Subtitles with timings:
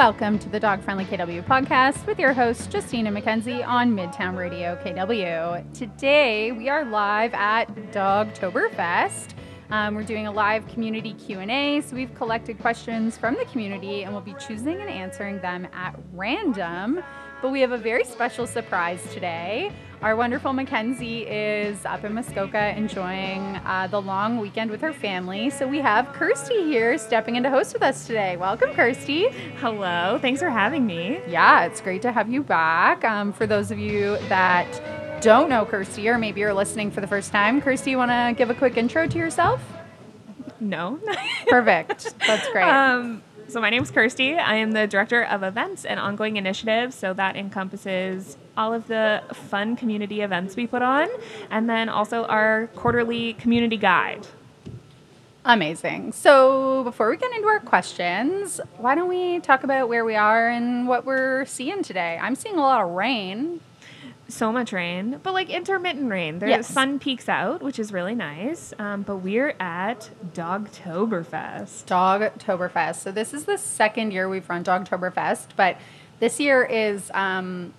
[0.00, 4.74] Welcome to the Dog Friendly KW podcast with your host Justina McKenzie on Midtown Radio
[4.82, 5.74] KW.
[5.74, 9.34] Today we are live at Dogtoberfest.
[9.68, 14.14] Um, we're doing a live community Q&A, so we've collected questions from the community and
[14.14, 17.02] we'll be choosing and answering them at random.
[17.42, 19.70] But we have a very special surprise today.
[20.02, 25.50] Our wonderful Mackenzie is up in Muskoka enjoying uh, the long weekend with her family.
[25.50, 28.38] So we have Kirsty here stepping in to host with us today.
[28.38, 29.28] Welcome, Kirsty.
[29.58, 30.18] Hello.
[30.18, 31.20] Thanks for having me.
[31.28, 33.04] Yeah, it's great to have you back.
[33.04, 37.06] Um, for those of you that don't know Kirsty, or maybe you're listening for the
[37.06, 39.62] first time, Kirsty, you want to give a quick intro to yourself?
[40.60, 40.98] No.
[41.48, 42.14] Perfect.
[42.26, 42.64] That's great.
[42.64, 44.34] Um, so, my name is Kirsty.
[44.36, 46.94] I am the director of events and ongoing initiatives.
[46.94, 51.08] So, that encompasses all of the fun community events we put on,
[51.50, 54.26] and then also our quarterly community guide.
[55.46, 56.12] Amazing.
[56.12, 60.50] So, before we get into our questions, why don't we talk about where we are
[60.50, 62.18] and what we're seeing today?
[62.20, 63.60] I'm seeing a lot of rain.
[64.28, 66.38] So much rain, but like intermittent rain.
[66.38, 66.68] The Yes.
[66.68, 68.72] sun peaks out, which is really nice.
[68.78, 71.86] Um, but we're at Dogtoberfest.
[71.86, 72.96] Dogtoberfest.
[72.96, 75.78] So, this is the second year we've run Dogtoberfest, but
[76.20, 77.72] this year is um,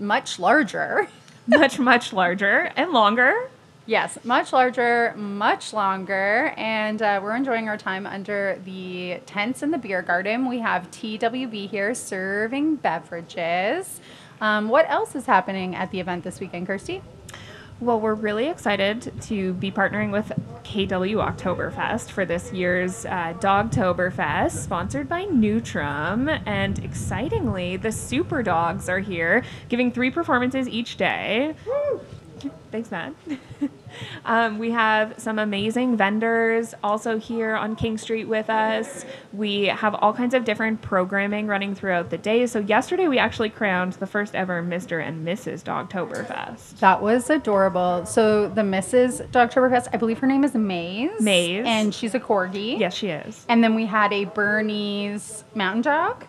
[0.00, 1.08] much larger.
[1.46, 3.50] much, much larger and longer.
[3.86, 9.72] Yes, much larger, much longer, and uh, we're enjoying our time under the tents in
[9.72, 10.48] the beer garden.
[10.48, 14.00] We have TWB here serving beverages.
[14.40, 17.02] Um, what else is happening at the event this weekend, Kirsty?
[17.80, 20.30] Well, we're really excited to be partnering with
[20.64, 26.42] KW Oktoberfest for this year's uh, Dogtoberfest, sponsored by Nutram.
[26.44, 31.54] And excitingly, the Super Dogs are here, giving three performances each day.
[32.70, 33.14] Thanks, Matt.
[34.24, 39.04] um, we have some amazing vendors also here on King Street with us.
[39.32, 42.46] We have all kinds of different programming running throughout the day.
[42.46, 45.02] So, yesterday we actually crowned the first ever Mr.
[45.06, 45.62] and Mrs.
[45.62, 46.78] Dogtoberfest.
[46.78, 48.06] That was adorable.
[48.06, 49.26] So the Mrs.
[49.30, 51.20] Dogtoberfest, I believe her name is Maze.
[51.20, 51.64] Maze.
[51.66, 52.78] And she's a corgi.
[52.78, 53.44] Yes, she is.
[53.48, 56.24] And then we had a Bernese mountain dog.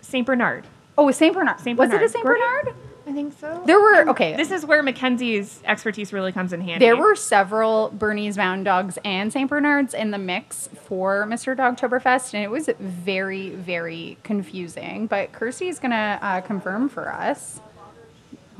[0.00, 0.26] St.
[0.26, 0.66] Bernard.
[0.98, 1.32] Oh, a St.
[1.34, 1.60] Bernard.
[1.60, 1.92] Saint Bernard.
[1.92, 2.24] Was it a St.
[2.24, 2.74] Bernard?
[3.10, 3.60] I think so.
[3.66, 4.36] There were, okay.
[4.36, 6.84] This is where Mackenzie's expertise really comes in handy.
[6.86, 9.50] There were several Bernese Mountain Dogs and St.
[9.50, 11.56] Bernards in the mix for Mr.
[11.56, 15.08] Dogtoberfest, and it was very, very confusing.
[15.08, 17.60] But Kirsty is going to uh, confirm for us,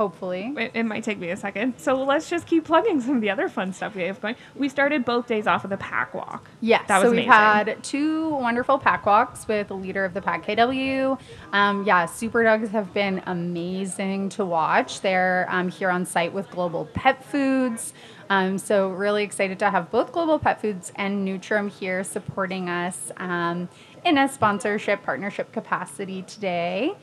[0.01, 0.55] hopefully.
[0.57, 1.75] It, it might take me a second.
[1.77, 4.35] So let's just keep plugging some of the other fun stuff we have going.
[4.55, 6.49] We started both days off with a pack walk.
[6.63, 7.33] Yes, that was so we've amazing.
[7.33, 11.21] had two wonderful pack walks with the leader of the pack KW.
[11.53, 15.03] Um, yeah, Super Dogs have been amazing to watch.
[15.03, 17.93] They're um, here on site with Global Pet Foods.
[18.31, 23.13] Um, so really excited to have both Global Pet Foods and Nutram here supporting us
[23.19, 23.69] um,
[24.03, 26.95] in a sponsorship partnership capacity today.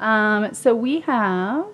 [0.00, 1.66] Um, so we have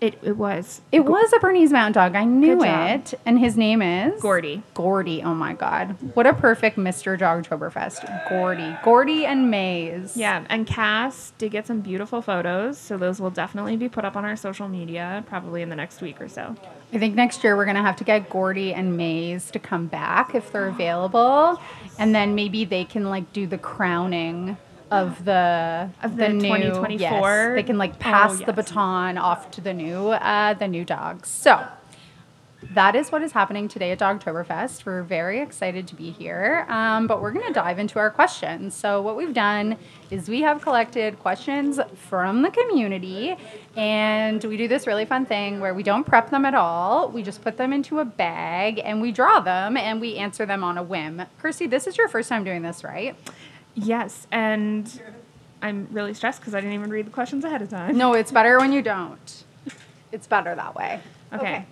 [0.00, 2.14] It, it was it was a Bernese Mountain Dog.
[2.16, 3.00] I knew Good job.
[3.00, 4.62] it, and his name is Gordy.
[4.72, 5.22] Gordy.
[5.22, 5.94] Oh my God.
[6.14, 7.18] What a perfect Mr.
[7.18, 8.28] Dogtoberfest.
[8.30, 8.76] Gordy.
[8.82, 10.16] Gordy and Maze.
[10.16, 14.16] Yeah, and Cass did get some beautiful photos, so those will definitely be put up
[14.16, 16.56] on our social media probably in the next week or so.
[16.94, 19.86] I think next year we're going to have to get Gordy and Maze to come
[19.86, 21.60] back if they're available.
[21.98, 24.56] And then maybe they can like do the crowning
[24.90, 26.98] of the Of the new 2024?
[26.98, 30.84] Yes, they can like pass Oh, the baton off to the new uh, the new
[30.84, 31.28] dogs.
[31.28, 31.66] So
[32.74, 34.84] that is what is happening today at Dogtoberfest.
[34.84, 38.74] We're very excited to be here, um, but we're going to dive into our questions.
[38.74, 39.78] So, what we've done
[40.10, 43.34] is we have collected questions from the community,
[43.76, 47.08] and we do this really fun thing where we don't prep them at all.
[47.08, 50.62] We just put them into a bag and we draw them and we answer them
[50.62, 51.22] on a whim.
[51.40, 53.16] Kirsty, this is your first time doing this, right?
[53.74, 55.00] Yes, and
[55.62, 57.96] I'm really stressed because I didn't even read the questions ahead of time.
[57.96, 59.44] No, it's better when you don't.
[60.12, 61.00] It's better that way.
[61.32, 61.66] Okay.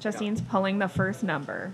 [0.00, 1.72] Justine's pulling the first number.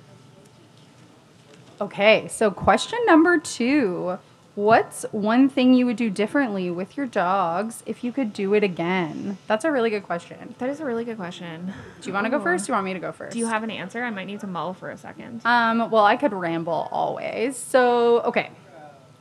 [1.80, 4.18] Okay, so question number two.
[4.54, 8.64] What's one thing you would do differently with your dogs if you could do it
[8.64, 9.36] again?
[9.46, 10.54] That's a really good question.
[10.58, 11.74] That is a really good question.
[12.00, 12.64] Do you want to go first?
[12.64, 13.34] Do you want me to go first?
[13.34, 14.02] Do you have an answer?
[14.02, 15.42] I might need to mull for a second.
[15.44, 17.58] Um, well, I could ramble always.
[17.58, 18.50] So, okay.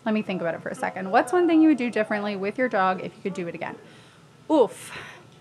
[0.06, 1.10] Let me think about it for a second.
[1.10, 3.56] What's one thing you would do differently with your dog if you could do it
[3.56, 3.75] again?
[4.52, 4.92] Oof.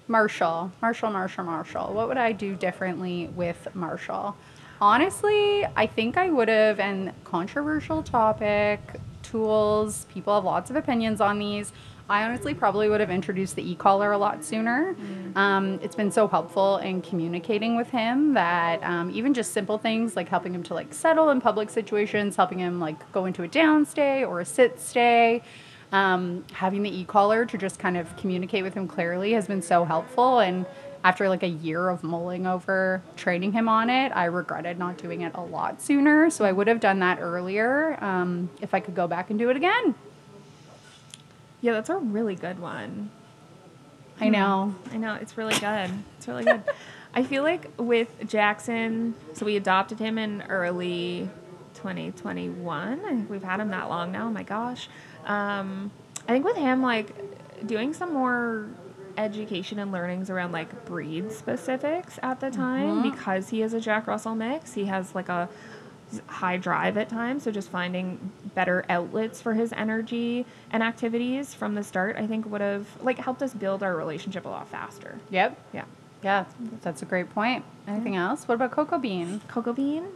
[0.09, 0.73] Marshall.
[0.81, 1.93] Marshall, Marshall, Marshall.
[1.93, 4.37] What would I do differently with Marshall?
[4.81, 8.81] Honestly, I think I would have, and controversial topic,
[9.23, 11.73] tools, people have lots of opinions on these.
[12.09, 14.95] I honestly probably would have introduced the e-collar a lot sooner.
[15.37, 20.15] Um, it's been so helpful in communicating with him that um, even just simple things
[20.15, 23.49] like helping him to like settle in public situations, helping him like go into a
[23.49, 25.43] down stay or a sit stay.
[25.95, 29.85] um, having the e-collar to just kind of communicate with him clearly has been so
[29.85, 30.41] helpful.
[30.41, 30.67] And
[31.05, 35.21] after like a year of mulling over training him on it, I regretted not doing
[35.21, 36.31] it a lot sooner.
[36.31, 39.51] So I would have done that earlier um, if I could go back and do
[39.51, 39.95] it again.
[41.65, 43.09] Yeah, that's a really good one.
[44.21, 44.75] I know.
[44.93, 45.91] I know it's really good.
[46.19, 46.63] It's really good.
[47.15, 51.31] I feel like with Jackson, so we adopted him in early
[51.73, 53.01] 2021.
[53.01, 54.27] I think we've had him that long now.
[54.27, 54.91] Oh my gosh.
[55.25, 55.91] Um,
[56.29, 58.69] I think with him, like doing some more
[59.17, 64.07] education and learnings around like breed specifics at the time because he is a Jack
[64.07, 64.75] Russell mix.
[64.75, 65.49] He has like a
[66.27, 71.75] high drive at times, so just finding better outlets for his energy and activities from
[71.75, 75.19] the start, I think would have like helped us build our relationship a lot faster.
[75.31, 75.59] Yep.
[75.73, 75.85] Yeah.
[76.23, 76.47] Yeah,
[76.81, 77.65] that's a great point.
[77.87, 78.49] Anything else?
[78.49, 79.43] What about Cocoa Bean?
[79.47, 80.07] Cocoa Bean.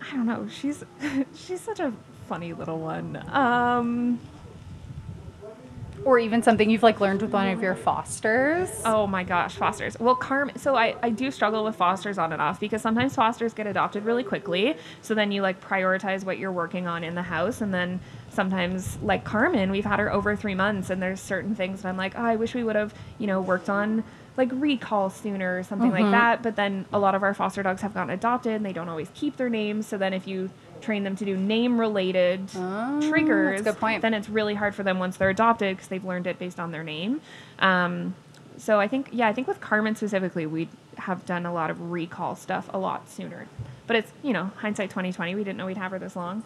[0.00, 0.46] I don't know.
[0.48, 0.84] She's
[1.34, 1.92] she's such a
[2.28, 3.16] funny little one.
[3.28, 4.20] Um.
[6.04, 8.70] Or even something you've like learned with one of your fosters?
[8.84, 9.98] Oh my gosh, fosters.
[9.98, 10.58] Well, Carmen.
[10.58, 14.04] So I I do struggle with fosters on and off because sometimes fosters get adopted
[14.04, 14.76] really quickly.
[15.02, 18.00] So then you like prioritize what you're working on in the house, and then
[18.30, 21.96] sometimes like Carmen, we've had her over three months, and there's certain things that I'm
[21.96, 24.04] like, oh, I wish we would have you know worked on
[24.36, 26.12] like recall sooner or something like mm-hmm.
[26.12, 26.42] that.
[26.42, 29.10] But then a lot of our foster dogs have gotten adopted, and they don't always
[29.14, 29.86] keep their names.
[29.86, 33.80] So then if you train them to do name related Oh, triggers, that's a good
[33.80, 34.02] point.
[34.02, 36.72] then it's really hard for them once they're adopted because they've learned it based on
[36.72, 37.20] their name.
[37.58, 38.14] Um,
[38.56, 41.90] so I think, yeah, I think with Carmen specifically, we have done a lot of
[41.90, 43.46] recall stuff a lot sooner.
[43.86, 45.34] But it's, you know, hindsight 2020.
[45.34, 46.42] We didn't know we'd have her this long.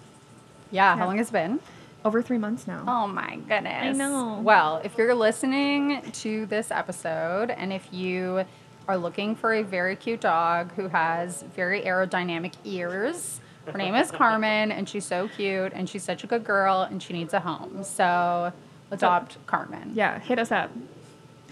[0.70, 1.60] Yeah, how long has it been?
[2.04, 2.84] Over three months now.
[2.86, 3.84] Oh my goodness.
[3.84, 4.40] I know.
[4.42, 8.44] Well, if you're listening to this episode and if you
[8.88, 14.10] are looking for a very cute dog who has very aerodynamic ears, her name is
[14.10, 17.40] Carmen and she's so cute and she's such a good girl and she needs a
[17.40, 17.84] home.
[17.84, 18.52] So
[18.90, 19.92] adopt Carmen.
[19.94, 20.70] Yeah, hit us up.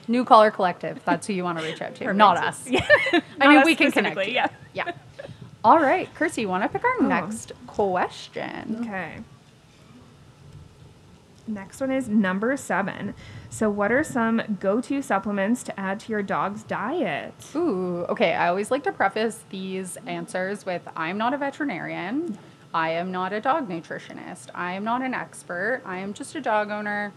[0.08, 1.00] New Caller Collective.
[1.04, 2.68] That's who you want to reach out to, not us.
[2.68, 2.84] Yeah.
[3.12, 4.16] I Not mean, us we can connect.
[4.26, 4.32] you.
[4.32, 4.48] Yeah.
[4.72, 4.92] Yeah.
[5.62, 7.06] All right, Kirsty, you want to pick our Oh.
[7.06, 8.78] next question?
[8.80, 9.18] Okay.
[11.50, 13.14] Next one is number seven.
[13.48, 17.34] So, what are some go to supplements to add to your dog's diet?
[17.56, 18.34] Ooh, okay.
[18.34, 22.38] I always like to preface these answers with I'm not a veterinarian.
[22.72, 24.46] I am not a dog nutritionist.
[24.54, 25.82] I am not an expert.
[25.84, 27.12] I am just a dog owner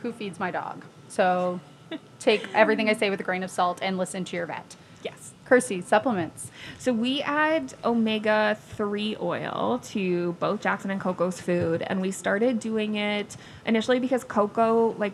[0.00, 0.84] who feeds my dog.
[1.08, 1.60] So
[2.18, 4.76] take everything I say with a grain of salt and listen to your vet.
[5.02, 5.33] Yes.
[5.44, 6.50] Kirsty, supplements.
[6.78, 12.58] So we add omega 3 oil to both Jackson and Coco's food and we started
[12.60, 13.36] doing it
[13.66, 15.12] initially because Coco like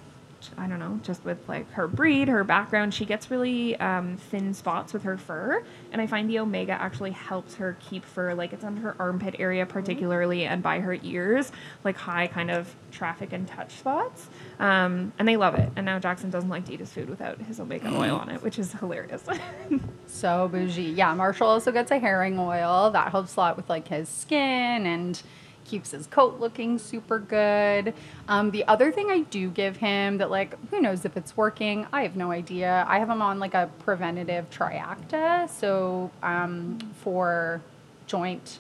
[0.56, 4.54] I don't know, just with like her breed, her background, she gets really um, thin
[4.54, 8.52] spots with her fur, and I find the omega actually helps her keep fur like
[8.52, 11.52] it's under her armpit area particularly and by her ears,
[11.84, 14.28] like high kind of traffic and touch spots,
[14.58, 15.70] um, and they love it.
[15.76, 18.42] And now Jackson doesn't like to eat his food without his omega oil on it,
[18.42, 19.24] which is hilarious.
[20.06, 20.82] So bougie.
[20.82, 22.90] Yeah, Marshall also gets a herring oil.
[22.90, 25.22] That helps a lot with like his skin and
[25.70, 27.94] keeps his coat looking super good.
[28.26, 31.86] Um, the other thing I do give him that like who knows if it's working?
[31.92, 32.84] I have no idea.
[32.88, 37.62] I have him on like a preventative triacta, so um, for
[38.06, 38.58] joint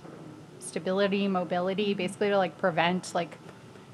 [0.60, 3.36] stability, mobility, basically to like prevent like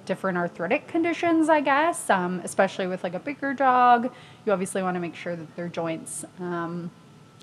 [0.05, 2.11] different arthritic conditions, I guess.
[2.11, 4.13] Um, especially with like a bigger dog,
[4.45, 6.91] you obviously want to make sure that their joints um,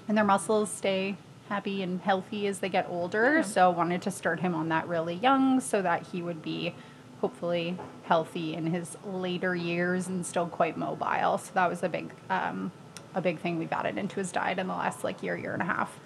[0.08, 1.18] and their muscles stay
[1.50, 3.38] happy and healthy as they get older.
[3.38, 3.42] Yeah.
[3.42, 6.74] So wanted to start him on that really young so that he would be
[7.22, 11.38] hopefully healthy in his later years and still quite mobile.
[11.38, 12.72] So that was a big um,
[13.16, 15.62] a big thing we've added into his diet in the last like year, year and
[15.62, 16.00] a half.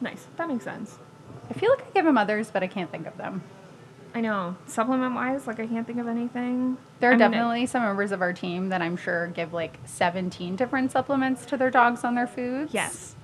[0.00, 0.98] nice, that makes sense.
[1.50, 3.42] I feel like I give him others, but I can't think of them.
[4.14, 4.56] I know.
[4.66, 6.76] Supplement wise, like I can't think of anything.
[7.00, 9.78] There are I mean, definitely some members of our team that I'm sure give like
[9.86, 12.72] 17 different supplements to their dogs on their foods.
[12.72, 13.16] yes.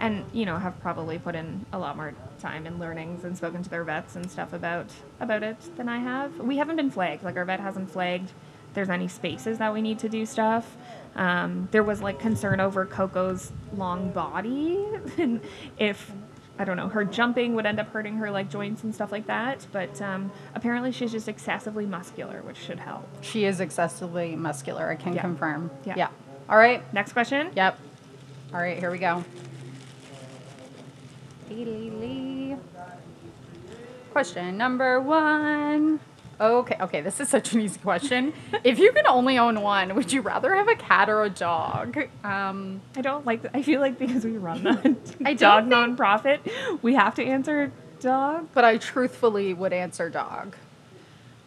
[0.00, 3.62] And you know, have probably put in a lot more time and learnings and spoken
[3.64, 4.86] to their vets and stuff about
[5.20, 6.38] about it than I have.
[6.38, 7.24] We haven't been flagged.
[7.24, 8.30] Like our vet hasn't flagged.
[8.74, 10.76] There's any spaces that we need to do stuff.
[11.16, 14.86] Um, there was like concern over Coco's long body
[15.18, 15.40] and
[15.78, 16.12] if
[16.60, 19.26] I don't know her jumping would end up hurting her like joints and stuff like
[19.26, 19.66] that.
[19.72, 23.08] But um, apparently she's just excessively muscular, which should help.
[23.24, 25.22] She is excessively muscular, I can Yeah.
[25.22, 25.72] confirm.
[25.84, 25.94] Yeah.
[25.96, 26.08] Yeah.
[26.48, 26.82] All right.
[26.94, 27.50] Next question.
[27.56, 27.78] Yep.
[28.54, 29.24] All right, here we go.
[34.12, 36.00] Question number one.
[36.40, 38.32] Okay, okay, this is such an easy question.
[38.62, 41.98] if you can only own one, would you rather have a cat or a dog?
[42.22, 43.40] Um, I don't like.
[43.52, 46.38] I feel like because we run the I dog don't nonprofit,
[46.80, 48.48] we have to answer dog.
[48.54, 50.54] but I truthfully would answer dog.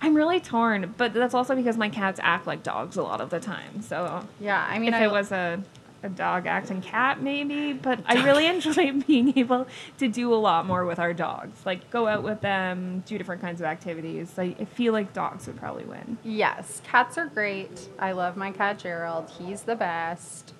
[0.01, 3.29] I'm really torn, but that's also because my cats act like dogs a lot of
[3.29, 3.81] the time.
[3.81, 5.61] So Yeah, I mean, if I, it was a
[6.03, 7.73] a dog acting cat, maybe.
[7.73, 9.67] But I really enjoy being able
[9.99, 13.41] to do a lot more with our dogs, like go out with them, do different
[13.41, 14.33] kinds of activities.
[14.37, 16.17] I, I feel like dogs would probably win.
[16.23, 17.89] yes, cats are great.
[17.99, 19.29] I love my cat Gerald.
[19.37, 20.53] He's the best.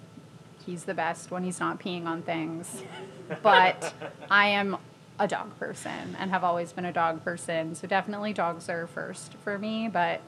[0.66, 2.84] He's the best when he's not peeing on things.
[3.42, 3.94] But
[4.30, 4.78] I am
[5.18, 7.76] a dog person and have always been a dog person.
[7.76, 10.20] So definitely dogs are first for me, but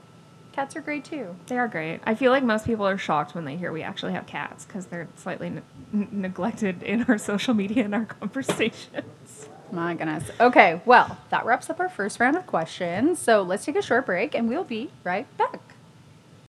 [0.54, 1.36] cats are great too.
[1.48, 2.00] They are great.
[2.06, 4.86] I feel like most people are shocked when they hear we actually have cats because
[4.86, 9.50] they're slightly ne- neglected in our social media and our conversations.
[9.72, 10.30] My goodness.
[10.40, 13.18] Okay, well, that wraps up our first round of questions.
[13.18, 15.73] So let's take a short break and we'll be right back.